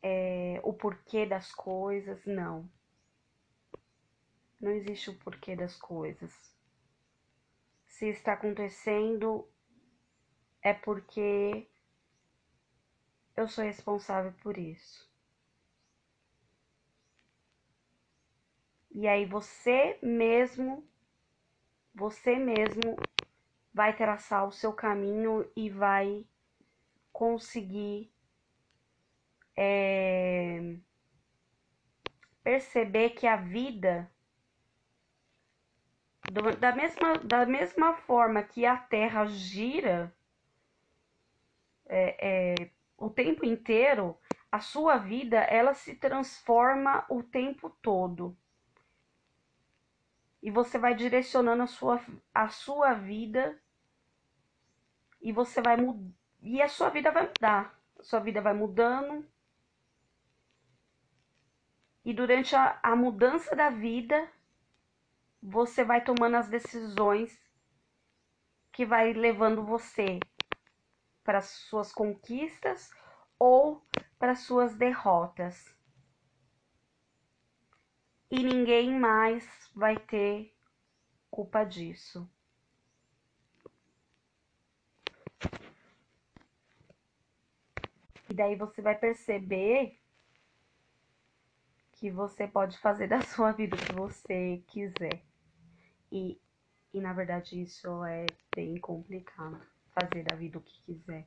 é, 0.00 0.60
o 0.62 0.72
porquê 0.72 1.26
das 1.26 1.52
coisas. 1.52 2.24
Não. 2.24 2.70
Não 4.60 4.70
existe 4.70 5.10
o 5.10 5.18
porquê 5.18 5.56
das 5.56 5.74
coisas. 5.74 6.32
Se 7.88 8.08
está 8.08 8.34
acontecendo, 8.34 9.48
é 10.66 10.74
porque 10.74 11.68
eu 13.36 13.46
sou 13.46 13.62
responsável 13.62 14.32
por 14.42 14.58
isso. 14.58 15.08
E 18.90 19.06
aí 19.06 19.24
você 19.24 19.96
mesmo 20.02 20.84
você 21.94 22.34
mesmo 22.34 22.96
vai 23.72 23.96
traçar 23.96 24.44
o 24.44 24.50
seu 24.50 24.72
caminho 24.72 25.48
e 25.54 25.70
vai 25.70 26.26
conseguir 27.12 28.12
é, 29.56 30.78
perceber 32.42 33.10
que 33.10 33.28
a 33.28 33.36
vida 33.36 34.10
do, 36.32 36.56
da, 36.56 36.74
mesma, 36.74 37.18
da 37.18 37.46
mesma 37.46 37.94
forma 37.94 38.42
que 38.42 38.66
a 38.66 38.76
Terra 38.76 39.26
gira 39.26 40.15
é, 41.88 42.54
é, 42.60 42.70
o 42.96 43.10
tempo 43.10 43.44
inteiro, 43.44 44.18
a 44.50 44.60
sua 44.60 44.96
vida 44.96 45.38
ela 45.38 45.74
se 45.74 45.94
transforma 45.94 47.04
o 47.08 47.22
tempo 47.22 47.70
todo 47.82 48.36
e 50.42 50.50
você 50.50 50.78
vai 50.78 50.94
direcionando 50.94 51.62
a 51.62 51.66
sua, 51.66 52.00
a 52.34 52.48
sua 52.48 52.94
vida 52.94 53.60
e 55.20 55.32
você 55.32 55.60
vai 55.60 55.76
mudar 55.76 56.16
e 56.42 56.62
a 56.62 56.68
sua 56.68 56.90
vida 56.90 57.10
vai 57.10 57.26
mudar. 57.26 57.76
A 57.98 58.02
sua 58.04 58.20
vida 58.20 58.40
vai 58.40 58.54
mudando. 58.54 59.26
E 62.04 62.14
durante 62.14 62.54
a, 62.54 62.78
a 62.80 62.94
mudança 62.94 63.56
da 63.56 63.68
vida, 63.68 64.30
você 65.42 65.82
vai 65.82 66.04
tomando 66.04 66.36
as 66.36 66.48
decisões 66.48 67.36
que 68.70 68.86
vai 68.86 69.12
levando 69.12 69.64
você 69.64 70.20
para 71.26 71.42
suas 71.42 71.92
conquistas 71.92 72.90
ou 73.38 73.84
para 74.18 74.34
suas 74.34 74.74
derrotas 74.76 75.76
e 78.30 78.42
ninguém 78.42 78.98
mais 78.98 79.46
vai 79.74 79.96
ter 79.96 80.54
culpa 81.30 81.64
disso. 81.64 82.28
E 88.28 88.34
daí 88.34 88.56
você 88.56 88.82
vai 88.82 88.96
perceber 88.96 90.00
que 91.92 92.10
você 92.10 92.46
pode 92.46 92.76
fazer 92.78 93.06
da 93.06 93.22
sua 93.22 93.52
vida 93.52 93.76
o 93.76 93.78
que 93.78 93.92
você 93.92 94.62
quiser. 94.66 95.22
E, 96.10 96.40
e 96.92 97.00
na 97.00 97.12
verdade 97.12 97.62
isso 97.62 98.04
é 98.04 98.26
bem 98.54 98.78
complicado, 98.78 99.64
fazer 99.98 100.24
da 100.24 100.36
vida 100.36 100.58
o 100.58 100.62
que 100.62 100.82
quiser. 100.82 101.26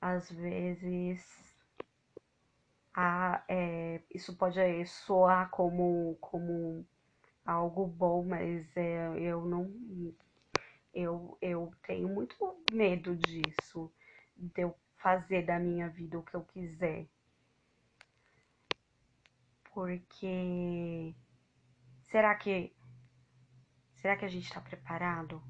Às 0.00 0.30
vezes 0.30 1.24
a, 2.94 3.42
é, 3.48 4.02
isso 4.10 4.36
pode 4.36 4.60
soar 4.86 5.50
como, 5.50 6.16
como 6.20 6.86
algo 7.44 7.86
bom, 7.86 8.24
mas 8.24 8.76
é, 8.76 9.18
eu 9.18 9.44
não. 9.44 9.72
Eu, 10.94 11.38
eu 11.40 11.72
tenho 11.86 12.06
muito 12.08 12.36
medo 12.70 13.16
disso, 13.16 13.90
de 14.36 14.62
eu 14.62 14.76
fazer 14.96 15.42
da 15.42 15.58
minha 15.58 15.88
vida 15.88 16.18
o 16.18 16.22
que 16.22 16.34
eu 16.34 16.44
quiser. 16.44 17.08
Porque 19.72 21.14
será 22.02 22.34
que 22.34 22.74
será 23.94 24.16
que 24.16 24.24
a 24.26 24.28
gente 24.28 24.44
está 24.44 24.60
preparado 24.60 25.42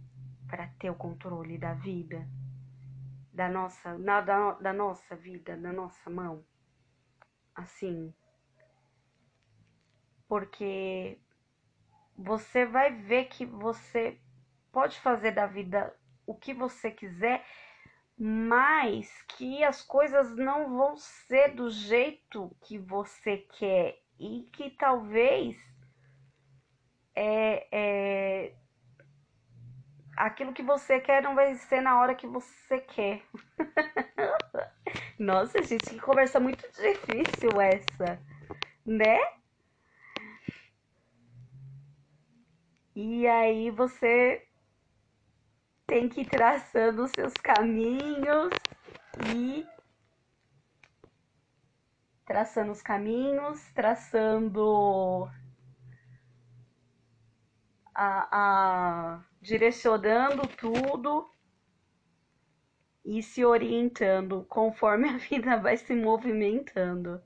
para 0.52 0.68
ter 0.78 0.90
o 0.90 0.94
controle 0.94 1.56
da 1.56 1.73
vida, 1.73 2.28
da 3.32 3.49
nossa, 3.49 3.97
na, 3.97 4.21
da, 4.21 4.52
da 4.52 4.71
nossa 4.71 5.16
vida, 5.16 5.56
da 5.56 5.73
nossa 5.73 6.11
mão? 6.11 6.44
Assim, 7.54 8.14
porque 10.28 11.18
você 12.14 12.66
vai 12.66 12.94
ver 12.94 13.30
que 13.30 13.47
você 13.47 14.21
pode 14.71 15.00
fazer 15.00 15.30
da 15.30 15.47
vida 15.47 15.99
o 16.26 16.35
que 16.35 16.52
você 16.52 16.90
quiser, 16.90 17.42
mas 18.18 19.11
que 19.23 19.64
as 19.64 19.80
coisas 19.80 20.37
não 20.37 20.76
vão 20.76 20.99
ser 20.99 21.54
do 21.54 21.71
jeito 21.71 22.54
que 22.61 22.76
você 22.76 23.38
quer. 23.59 23.99
E 24.21 24.50
que 24.52 24.68
talvez 24.73 25.56
é, 27.16 27.66
é, 27.73 28.62
aquilo 30.16 30.52
que 30.52 30.62
você 30.62 31.00
quer 31.00 31.23
não 31.23 31.35
vai 31.35 31.54
ser 31.54 31.81
na 31.81 32.00
hora 32.00 32.14
que 32.14 32.26
você 32.26 32.81
quer. 32.81 33.23
Nossa, 35.19 35.62
gente, 35.62 35.90
que 35.90 36.00
conversa 36.00 36.40
muito 36.40 36.64
difícil 36.73 37.61
essa, 37.61 38.21
né? 38.85 39.19
E 42.95 43.26
aí 43.26 43.71
você 43.71 44.47
tem 45.87 46.09
que 46.09 46.23
ir 46.23 46.26
traçando 46.26 47.04
os 47.04 47.11
seus 47.11 47.35
caminhos 47.35 48.52
e 49.35 49.66
traçando 52.25 52.73
os 52.73 52.83
caminhos, 52.83 53.62
traçando 53.73 55.31
a, 57.95 58.28
a 58.31 59.32
direcionando 59.42 60.46
tudo 60.56 61.28
e 63.04 63.20
se 63.22 63.44
orientando 63.44 64.46
conforme 64.49 65.08
a 65.11 65.18
vida 65.18 65.56
vai 65.58 65.76
se 65.76 65.94
movimentando. 65.94 67.20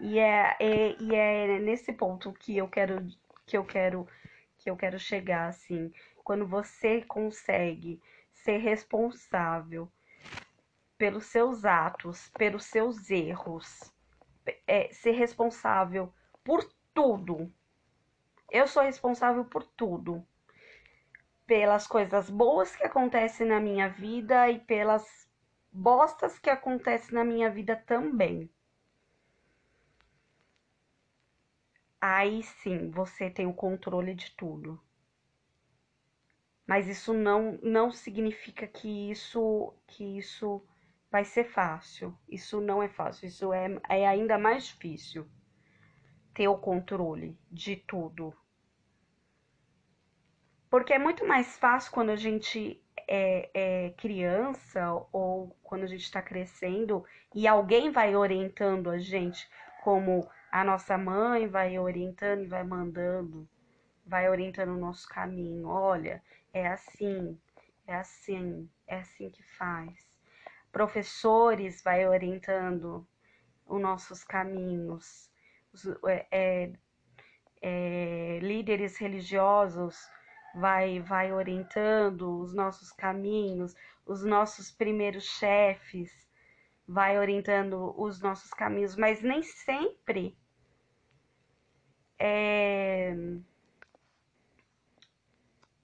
E 0.00 0.18
é, 0.18 0.56
é, 0.58 0.96
e 1.00 1.14
é 1.14 1.58
nesse 1.58 1.92
ponto 1.92 2.32
que 2.32 2.56
eu 2.56 2.68
quero 2.68 3.06
que 3.46 3.56
eu 3.56 3.64
quero 3.64 4.08
que 4.58 4.70
eu 4.70 4.76
quero 4.76 4.98
chegar 4.98 5.48
assim, 5.48 5.92
quando 6.24 6.46
você 6.46 7.02
consegue 7.02 8.00
ser 8.32 8.56
responsável 8.56 9.90
pelos 10.98 11.26
seus 11.26 11.64
atos, 11.64 12.30
pelos 12.30 12.64
seus 12.64 13.10
erros, 13.10 13.92
é, 14.66 14.88
ser 14.92 15.12
responsável 15.12 16.12
por 16.42 16.66
tudo. 16.94 17.52
Eu 18.50 18.66
sou 18.66 18.82
responsável 18.82 19.44
por 19.44 19.62
tudo. 19.62 20.26
Pelas 21.46 21.86
coisas 21.86 22.28
boas 22.28 22.74
que 22.74 22.84
acontecem 22.84 23.46
na 23.46 23.60
minha 23.60 23.88
vida 23.88 24.50
e 24.50 24.58
pelas 24.58 25.28
bostas 25.72 26.38
que 26.38 26.50
acontecem 26.50 27.14
na 27.14 27.24
minha 27.24 27.50
vida 27.50 27.76
também. 27.86 28.50
aí 32.00 32.42
sim 32.42 32.90
você 32.90 33.28
tem 33.28 33.46
o 33.46 33.54
controle 33.54 34.14
de 34.14 34.30
tudo. 34.36 34.80
Mas 36.66 36.88
isso 36.88 37.12
não, 37.12 37.58
não 37.62 37.90
significa 37.90 38.66
que 38.66 39.10
isso 39.10 39.72
que 39.86 40.18
isso 40.18 40.64
vai 41.10 41.24
ser 41.24 41.44
fácil. 41.44 42.16
Isso 42.28 42.60
não 42.60 42.82
é 42.82 42.88
fácil. 42.88 43.26
Isso 43.26 43.52
é, 43.52 43.68
é 43.88 44.06
ainda 44.06 44.38
mais 44.38 44.66
difícil 44.66 45.28
ter 46.34 46.48
o 46.48 46.58
controle 46.58 47.38
de 47.50 47.76
tudo. 47.76 48.34
Porque 50.76 50.92
é 50.92 50.98
muito 50.98 51.26
mais 51.26 51.56
fácil 51.56 51.90
quando 51.90 52.10
a 52.10 52.16
gente 52.16 52.78
é, 53.08 53.48
é 53.54 53.90
criança 53.96 54.92
ou 55.10 55.56
quando 55.62 55.84
a 55.84 55.86
gente 55.86 56.02
está 56.02 56.20
crescendo 56.20 57.02
e 57.34 57.48
alguém 57.48 57.90
vai 57.90 58.14
orientando 58.14 58.90
a 58.90 58.98
gente 58.98 59.48
como 59.82 60.28
a 60.52 60.62
nossa 60.62 60.98
mãe 60.98 61.48
vai 61.48 61.78
orientando 61.78 62.42
e 62.42 62.46
vai 62.46 62.62
mandando, 62.62 63.48
vai 64.04 64.28
orientando 64.28 64.68
o 64.68 64.78
nosso 64.78 65.08
caminho. 65.08 65.66
Olha, 65.66 66.22
é 66.52 66.66
assim, 66.66 67.40
é 67.86 67.94
assim, 67.94 68.68
é 68.86 68.96
assim 68.96 69.30
que 69.30 69.42
faz. 69.56 69.94
Professores 70.70 71.82
vai 71.82 72.06
orientando 72.06 73.08
os 73.64 73.80
nossos 73.80 74.22
caminhos. 74.22 75.30
Os, 75.72 75.86
é, 76.06 76.26
é, 76.30 76.72
é, 77.62 78.38
líderes 78.42 78.98
religiosos 78.98 80.14
vai, 80.56 81.00
vai 81.00 81.32
orientando 81.32 82.40
os 82.40 82.54
nossos 82.54 82.90
caminhos, 82.92 83.74
os 84.06 84.24
nossos 84.24 84.70
primeiros 84.70 85.24
chefes 85.24 86.10
vai 86.88 87.18
orientando 87.18 87.94
os 88.00 88.20
nossos 88.20 88.50
caminhos, 88.50 88.96
mas 88.96 89.20
nem 89.20 89.42
sempre 89.42 90.36
é, 92.18 93.14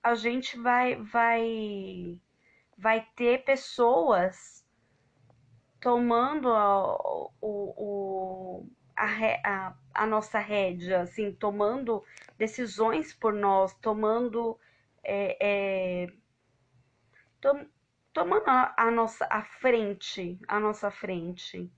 a 0.03 0.15
gente 0.15 0.59
vai 0.59 0.97
vai 1.03 2.19
vai 2.79 3.07
ter 3.15 3.45
pessoas 3.45 4.65
tomando 5.81 6.49
a, 6.49 6.97
o, 7.41 8.67
a, 8.97 9.07
a, 9.45 9.77
a 9.95 10.07
nossa 10.07 10.39
rédea, 10.39 11.03
assim, 11.03 11.33
tomando 11.33 12.05
decisões 12.39 13.15
por 13.15 13.33
nós, 13.33 13.75
tomando 13.75 14.59
é, 15.03 15.37
é, 15.41 16.07
tom, 17.41 17.67
tomando 18.13 18.49
a, 18.49 18.75
a 18.77 18.91
nossa 18.91 19.27
a 19.31 19.43
frente, 19.43 20.39
a 20.49 20.61
nossa 20.61 20.91
frente, 20.91 21.71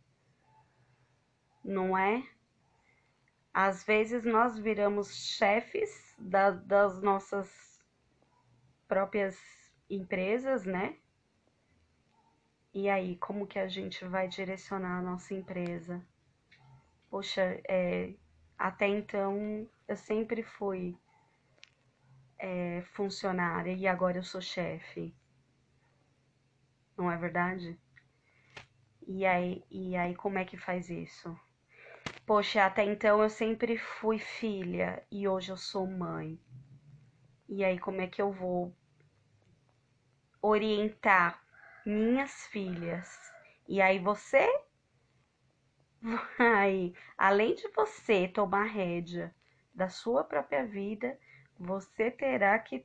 não 1.65 1.97
é? 1.97 2.27
Às 3.53 3.85
vezes 3.85 4.25
nós 4.25 4.59
viramos 4.59 5.15
chefes 5.15 6.15
da, 6.19 6.51
das 6.51 7.01
nossas 7.01 7.81
próprias 8.89 9.39
empresas, 9.89 10.65
né? 10.65 10.97
E 12.73 12.89
aí, 12.89 13.17
como 13.17 13.47
que 13.47 13.59
a 13.59 13.69
gente 13.69 14.05
vai 14.05 14.27
direcionar 14.27 14.99
a 14.99 15.03
nossa 15.03 15.33
empresa? 15.33 16.05
Poxa, 17.15 17.61
é, 17.69 18.13
até 18.59 18.89
então 18.89 19.71
eu 19.87 19.97
sempre 19.97 20.43
fui 20.43 20.99
é, 22.37 22.83
funcionária 22.97 23.73
e 23.73 23.87
agora 23.87 24.19
eu 24.19 24.25
sou 24.25 24.41
chefe 24.41 25.15
não 26.99 27.09
é 27.09 27.17
verdade? 27.17 27.79
E 29.07 29.25
aí, 29.25 29.63
e 29.71 29.95
aí 29.95 30.17
como 30.17 30.39
é 30.39 30.45
que 30.45 30.57
faz 30.57 30.91
isso? 30.91 31.39
Poxa, 32.27 32.65
até 32.67 32.83
então 32.83 33.23
eu 33.23 33.31
sempre 33.31 33.79
fui 33.79 34.19
filha 34.19 35.01
e 35.09 35.29
hoje 35.29 35.53
eu 35.53 35.57
sou 35.57 35.87
mãe. 35.87 36.37
E 37.49 37.65
aí 37.65 37.79
como 37.79 38.01
é 38.01 38.09
que 38.09 38.21
eu 38.21 38.33
vou 38.33 38.77
orientar 40.43 41.41
minhas 41.87 42.49
filhas? 42.49 43.09
E 43.69 43.81
aí 43.81 44.01
você 44.01 44.49
vai, 46.39 46.93
além 47.17 47.55
de 47.55 47.67
você 47.69 48.29
tomar 48.29 48.65
rédea 48.65 49.35
da 49.75 49.89
sua 49.89 50.23
própria 50.23 50.67
vida, 50.67 51.19
você 51.59 52.11
terá 52.11 52.59
que 52.59 52.85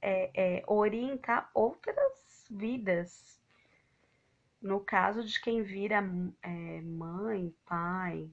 é, 0.00 0.30
é, 0.34 0.64
orientar 0.66 1.50
outras 1.52 2.46
vidas. 2.48 3.40
No 4.62 4.80
caso 4.80 5.24
de 5.24 5.40
quem 5.40 5.62
vira 5.62 5.96
é, 6.42 6.80
mãe, 6.82 7.52
pai 7.66 8.30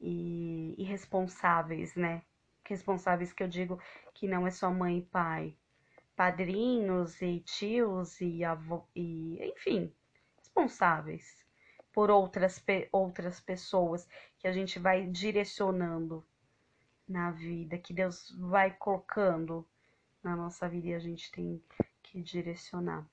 e, 0.00 0.74
e 0.78 0.84
responsáveis, 0.84 1.94
né? 1.94 2.22
Responsáveis 2.64 3.32
que 3.32 3.42
eu 3.42 3.48
digo 3.48 3.80
que 4.14 4.26
não 4.26 4.46
é 4.46 4.50
só 4.50 4.70
mãe 4.70 4.98
e 4.98 5.02
pai, 5.02 5.54
padrinhos 6.16 7.20
e 7.20 7.40
tios 7.40 8.20
e 8.20 8.42
avô, 8.42 8.84
e 8.96 9.38
enfim, 9.52 9.92
responsáveis 10.38 11.45
por 11.96 12.10
outras, 12.10 12.62
outras 12.92 13.40
pessoas 13.40 14.06
que 14.38 14.46
a 14.46 14.52
gente 14.52 14.78
vai 14.78 15.06
direcionando 15.06 16.22
na 17.08 17.30
vida, 17.30 17.78
que 17.78 17.94
Deus 17.94 18.36
vai 18.38 18.70
colocando 18.70 19.66
na 20.22 20.36
nossa 20.36 20.68
vida 20.68 20.88
e 20.88 20.94
a 20.94 20.98
gente 20.98 21.32
tem 21.32 21.64
que 22.02 22.20
direcionar 22.20 23.08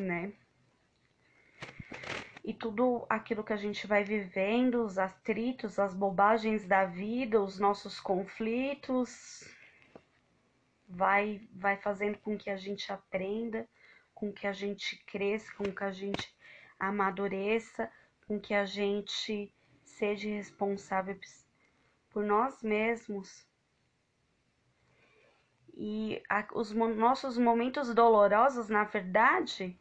né? 0.00 0.32
e 2.42 2.52
tudo 2.52 3.06
aquilo 3.08 3.44
que 3.44 3.52
a 3.52 3.56
gente 3.56 3.86
vai 3.86 4.02
vivendo, 4.02 4.84
os 4.84 4.98
atritos, 4.98 5.78
as 5.78 5.94
bobagens 5.94 6.66
da 6.66 6.86
vida, 6.86 7.40
os 7.40 7.60
nossos 7.60 8.00
conflitos, 8.00 9.44
vai, 10.88 11.46
vai 11.52 11.76
fazendo 11.76 12.18
com 12.18 12.36
que 12.36 12.50
a 12.50 12.56
gente 12.56 12.90
aprenda, 12.90 13.68
com 14.18 14.32
que 14.32 14.48
a 14.48 14.52
gente 14.52 14.96
cresça, 15.04 15.54
com 15.54 15.72
que 15.72 15.84
a 15.84 15.92
gente 15.92 16.36
amadureça, 16.76 17.88
com 18.26 18.40
que 18.40 18.52
a 18.52 18.64
gente 18.64 19.54
seja 19.84 20.28
responsável 20.28 21.16
por 22.10 22.24
nós 22.24 22.60
mesmos. 22.60 23.46
E 25.72 26.20
a, 26.28 26.44
os 26.52 26.72
nossos 26.72 27.38
momentos 27.38 27.94
dolorosos, 27.94 28.68
na 28.68 28.82
verdade, 28.82 29.78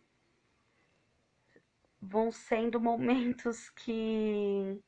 vão 2.00 2.32
sendo 2.32 2.80
momentos 2.80 3.72
que 3.72 4.80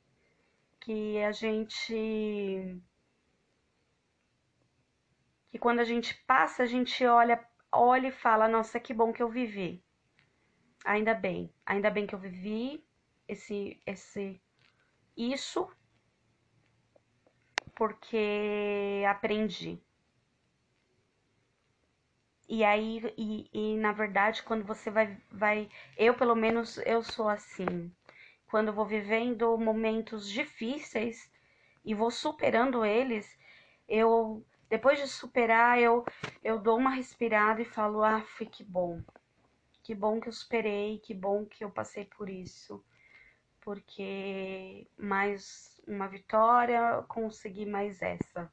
que 0.80 1.22
a 1.24 1.32
gente 1.32 2.82
que 5.50 5.58
quando 5.58 5.80
a 5.80 5.84
gente 5.84 6.14
passa, 6.28 6.62
a 6.62 6.66
gente 6.68 7.04
olha, 7.04 7.44
olha 7.72 8.08
e 8.08 8.12
fala, 8.12 8.48
nossa, 8.48 8.80
que 8.80 8.94
bom 8.94 9.12
que 9.14 9.22
eu 9.22 9.30
vivi. 9.30 9.84
Ainda 10.86 11.14
bem, 11.14 11.54
ainda 11.66 11.90
bem 11.90 12.08
que 12.08 12.16
eu 12.16 12.20
vivi 12.20 12.84
esse 13.28 13.82
esse 13.86 14.42
isso 15.16 15.70
porque 17.76 19.04
aprendi. 19.08 19.82
E 22.50 22.64
aí, 22.64 23.00
e, 23.18 23.50
e, 23.54 23.78
na 23.78 23.92
verdade, 23.92 24.44
quando 24.44 24.66
você 24.66 24.90
vai, 24.90 25.18
vai. 25.32 25.70
Eu, 25.96 26.16
pelo 26.16 26.36
menos, 26.36 26.78
eu 26.80 27.04
sou 27.04 27.30
assim. 27.30 27.92
Quando 28.48 28.70
eu 28.70 28.74
vou 28.74 28.86
vivendo 28.86 29.58
momentos 29.58 30.28
difíceis 30.30 31.32
e 31.86 31.94
vou 31.94 32.12
superando 32.12 32.84
eles, 32.86 33.38
eu. 33.88 34.44
Depois 34.70 35.00
de 35.00 35.08
superar, 35.08 35.80
eu, 35.80 36.06
eu 36.44 36.60
dou 36.60 36.78
uma 36.78 36.92
respirada 36.92 37.62
e 37.62 37.66
falo: 37.66 38.04
Ah, 38.04 38.24
que 38.52 38.64
bom. 38.64 39.02
Que 39.84 39.96
bom 39.96 40.20
que 40.20 40.28
eu 40.30 40.34
superei, 40.34 41.00
que 41.00 41.14
bom 41.14 41.46
que 41.46 41.64
eu 41.64 41.72
passei 41.72 42.06
por 42.06 42.30
isso. 42.30 42.84
Porque 43.62 44.88
mais 44.98 45.82
uma 45.88 46.08
vitória, 46.08 47.04
consegui 47.08 47.66
mais 47.66 48.02
essa 48.02 48.52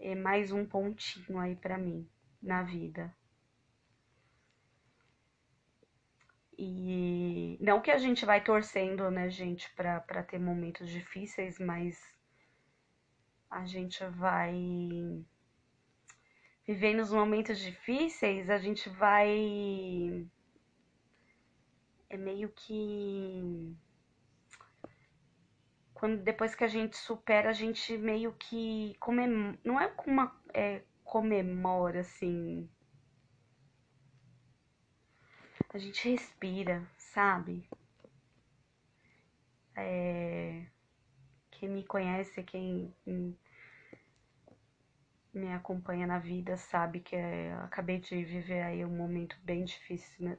é 0.00 0.14
mais 0.14 0.52
um 0.52 0.64
pontinho 0.64 1.38
aí 1.38 1.56
para 1.56 1.76
mim 1.76 2.08
na 2.42 2.62
vida. 2.62 3.14
E 6.56 7.56
não 7.60 7.80
que 7.80 7.90
a 7.90 7.98
gente 7.98 8.24
vai 8.24 8.42
torcendo, 8.42 9.10
né, 9.10 9.30
gente, 9.30 9.70
para 9.74 10.22
ter 10.24 10.38
momentos 10.38 10.88
difíceis, 10.88 11.58
mas 11.58 12.17
a 13.50 13.64
gente 13.64 14.04
vai 14.04 15.24
vivendo 16.66 17.00
os 17.00 17.12
momentos 17.12 17.58
difíceis, 17.58 18.50
a 18.50 18.58
gente 18.58 18.88
vai 18.90 20.26
é 22.10 22.16
meio 22.16 22.48
que 22.50 23.76
quando 25.98 26.22
depois 26.22 26.54
que 26.54 26.62
a 26.62 26.68
gente 26.68 26.96
supera, 26.96 27.50
a 27.50 27.52
gente 27.52 27.98
meio 27.98 28.32
que 28.34 28.94
comemora, 29.00 29.58
não 29.64 29.80
é 29.80 29.92
uma 30.06 30.40
é, 30.54 30.82
comemora 31.04 32.00
assim. 32.00 32.70
A 35.70 35.78
gente 35.78 36.08
respira, 36.08 36.88
sabe? 36.96 37.68
É, 39.74 40.66
quem 41.58 41.68
me 41.68 41.84
conhece, 41.84 42.42
quem 42.44 42.94
me 45.34 45.52
acompanha 45.52 46.06
na 46.06 46.20
vida 46.20 46.56
sabe 46.56 47.00
que 47.00 47.16
é, 47.16 47.52
acabei 47.54 47.98
de 47.98 48.24
viver 48.24 48.62
aí 48.62 48.84
um 48.84 48.96
momento 48.96 49.36
bem 49.42 49.64
difícil 49.64 50.24
na, 50.24 50.36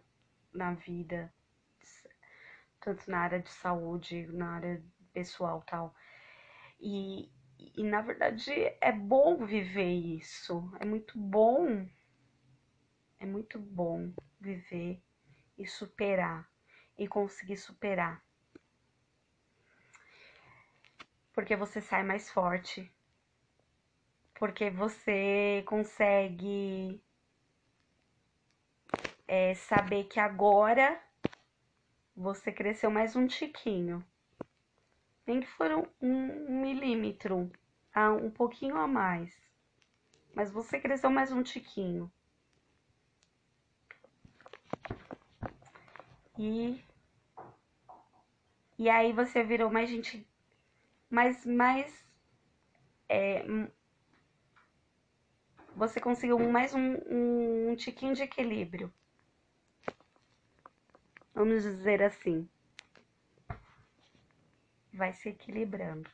na 0.54 0.74
vida, 0.76 1.32
tanto 2.80 3.12
na 3.12 3.20
área 3.20 3.40
de 3.40 3.50
saúde, 3.50 4.28
na 4.28 4.56
área 4.56 4.82
pessoal 5.12 5.62
tal. 5.68 5.94
E, 6.80 7.30
e 7.60 7.84
na 7.84 8.02
verdade 8.02 8.52
é 8.80 8.92
bom 8.92 9.46
viver 9.46 9.92
isso. 9.92 10.72
É 10.80 10.86
muito 10.86 11.20
bom. 11.20 11.86
É 13.20 13.26
muito 13.26 13.60
bom 13.60 14.14
viver 14.40 15.04
e 15.58 15.68
superar 15.68 16.50
e 16.98 17.06
conseguir 17.10 17.58
superar. 17.58 18.24
Porque 21.40 21.56
você 21.56 21.80
sai 21.80 22.04
mais 22.04 22.30
forte. 22.30 22.92
Porque 24.38 24.70
você 24.70 25.64
consegue 25.66 27.02
é, 29.26 29.54
saber 29.56 30.04
que 30.04 30.20
agora 30.20 31.02
você 32.14 32.52
cresceu 32.52 32.92
mais 32.92 33.16
um 33.16 33.26
tiquinho 33.26 34.06
nem 35.26 35.40
que 35.40 35.48
for 35.48 35.72
um, 35.72 35.86
um 36.02 36.62
milímetro, 36.62 37.50
um 38.22 38.30
pouquinho 38.30 38.76
a 38.76 38.86
mais. 38.86 39.34
Mas 40.36 40.52
você 40.52 40.78
cresceu 40.78 41.10
mais 41.10 41.32
um 41.32 41.42
tiquinho. 41.42 42.12
E 46.38 46.84
e 48.78 48.90
aí 48.90 49.14
você 49.14 49.42
virou 49.42 49.70
mais 49.72 49.90
gente, 49.90 50.28
mais 51.10 51.46
mais 51.46 52.06
é, 53.08 53.44
você 55.76 56.00
conseguiu 56.00 56.38
mais 56.40 56.74
um, 56.74 56.96
um, 57.10 57.72
um 57.72 57.76
tiquinho 57.76 58.14
de 58.14 58.24
equilíbrio. 58.24 58.94
Vamos 61.34 61.64
dizer 61.64 62.04
assim 62.04 62.50
vai 65.00 65.14
se 65.14 65.30
equilibrando 65.30 66.10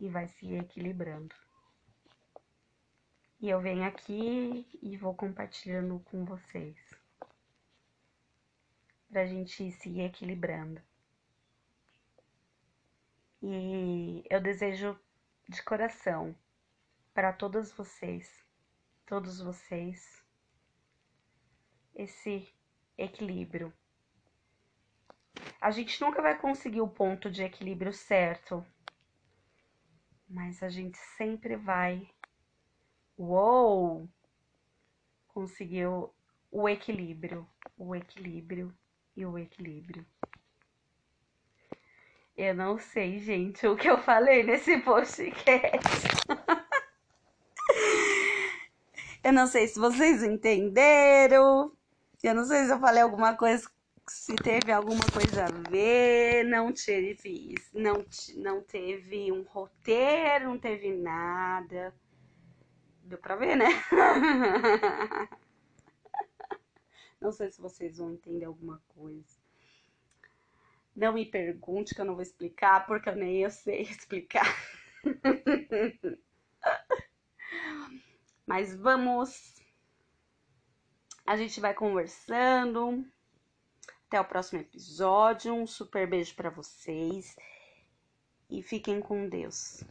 e 0.00 0.08
vai 0.08 0.26
se 0.26 0.52
equilibrando. 0.54 1.32
E 3.40 3.48
eu 3.48 3.60
venho 3.60 3.84
aqui 3.84 4.66
e 4.82 4.96
vou 4.96 5.14
compartilhando 5.14 6.00
com 6.06 6.24
vocês. 6.24 6.76
Pra 9.08 9.24
gente 9.24 9.62
ir 9.62 9.70
se 9.70 10.00
equilibrando. 10.00 10.82
E 13.46 14.24
eu 14.30 14.40
desejo 14.40 14.98
de 15.48 15.62
coração 15.62 16.34
para 17.12 17.32
todas 17.32 17.70
vocês, 17.72 18.44
todos 19.04 19.38
vocês, 19.38 20.24
esse 21.94 22.48
equilíbrio 22.96 23.72
a 25.64 25.70
gente 25.70 25.98
nunca 25.98 26.20
vai 26.20 26.38
conseguir 26.38 26.82
o 26.82 26.88
ponto 26.88 27.30
de 27.30 27.42
equilíbrio 27.42 27.90
certo, 27.90 28.62
mas 30.28 30.62
a 30.62 30.68
gente 30.68 30.98
sempre 31.16 31.56
vai. 31.56 32.06
Uou! 33.16 34.06
Conseguiu 35.28 36.14
o 36.50 36.68
equilíbrio, 36.68 37.48
o 37.78 37.96
equilíbrio 37.96 38.76
e 39.16 39.24
o 39.24 39.38
equilíbrio. 39.38 40.06
Eu 42.36 42.54
não 42.54 42.78
sei, 42.78 43.18
gente, 43.20 43.66
o 43.66 43.76
que 43.76 43.88
eu 43.88 43.98
falei 43.98 44.42
nesse 44.42 44.78
podcast. 44.82 45.88
eu 49.22 49.32
não 49.32 49.46
sei 49.46 49.68
se 49.68 49.78
vocês 49.78 50.22
entenderam. 50.22 51.72
Eu 52.22 52.34
não 52.34 52.44
sei 52.44 52.64
se 52.64 52.72
eu 52.72 52.80
falei 52.80 53.02
alguma 53.02 53.36
coisa 53.36 53.68
se 54.08 54.34
teve 54.36 54.70
alguma 54.70 55.04
coisa 55.12 55.44
a 55.44 55.70
ver, 55.70 56.44
não 56.44 56.72
teve, 56.72 57.54
não, 57.72 58.04
não 58.36 58.62
teve 58.62 59.32
um 59.32 59.42
roteiro, 59.42 60.50
não 60.50 60.58
teve 60.58 60.92
nada. 60.92 61.94
Deu 63.04 63.18
pra 63.18 63.36
ver, 63.36 63.56
né? 63.56 63.66
Não 67.20 67.32
sei 67.32 67.50
se 67.50 67.58
vocês 67.58 67.96
vão 67.96 68.12
entender 68.12 68.44
alguma 68.44 68.82
coisa. 68.88 69.33
Não 70.94 71.12
me 71.12 71.26
pergunte 71.26 71.94
que 71.94 72.00
eu 72.00 72.04
não 72.04 72.14
vou 72.14 72.22
explicar, 72.22 72.86
porque 72.86 73.08
eu 73.08 73.16
nem 73.16 73.42
eu 73.42 73.50
sei 73.50 73.82
explicar. 73.90 74.46
Mas 78.46 78.74
vamos. 78.76 79.54
A 81.26 81.36
gente 81.36 81.60
vai 81.60 81.74
conversando. 81.74 83.04
Até 84.06 84.20
o 84.20 84.24
próximo 84.24 84.60
episódio. 84.60 85.52
Um 85.52 85.66
super 85.66 86.08
beijo 86.08 86.34
para 86.34 86.50
vocês 86.50 87.34
e 88.48 88.62
fiquem 88.62 89.00
com 89.00 89.28
Deus. 89.28 89.82